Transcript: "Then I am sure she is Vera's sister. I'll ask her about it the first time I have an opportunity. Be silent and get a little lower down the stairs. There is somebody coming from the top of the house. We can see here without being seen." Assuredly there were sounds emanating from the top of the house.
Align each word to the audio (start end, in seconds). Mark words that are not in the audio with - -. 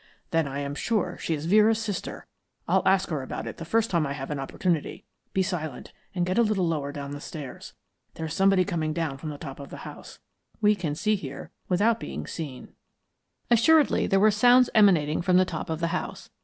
"Then 0.31 0.47
I 0.47 0.61
am 0.61 0.73
sure 0.73 1.15
she 1.19 1.35
is 1.35 1.45
Vera's 1.45 1.77
sister. 1.79 2.25
I'll 2.67 2.81
ask 2.87 3.09
her 3.09 3.21
about 3.21 3.45
it 3.45 3.57
the 3.57 3.65
first 3.65 3.91
time 3.91 4.07
I 4.07 4.13
have 4.13 4.31
an 4.31 4.39
opportunity. 4.39 5.05
Be 5.31 5.43
silent 5.43 5.93
and 6.15 6.25
get 6.25 6.39
a 6.39 6.41
little 6.41 6.67
lower 6.67 6.91
down 6.91 7.11
the 7.11 7.21
stairs. 7.21 7.73
There 8.15 8.25
is 8.25 8.33
somebody 8.33 8.65
coming 8.65 8.95
from 8.95 9.29
the 9.29 9.37
top 9.37 9.59
of 9.59 9.69
the 9.69 9.85
house. 9.85 10.17
We 10.59 10.73
can 10.73 10.95
see 10.95 11.15
here 11.15 11.51
without 11.69 11.99
being 11.99 12.25
seen." 12.25 12.69
Assuredly 13.51 14.07
there 14.07 14.19
were 14.19 14.31
sounds 14.31 14.71
emanating 14.73 15.21
from 15.21 15.37
the 15.37 15.45
top 15.45 15.69
of 15.69 15.79
the 15.81 15.89
house. 15.93 16.31